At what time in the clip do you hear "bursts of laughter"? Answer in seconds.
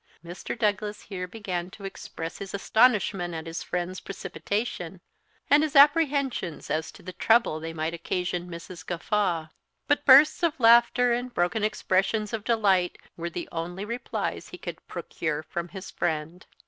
10.03-11.13